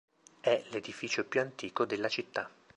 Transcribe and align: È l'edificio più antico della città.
È 0.41 0.63
l'edificio 0.71 1.23
più 1.25 1.41
antico 1.41 1.85
della 1.85 2.09
città. 2.09 2.49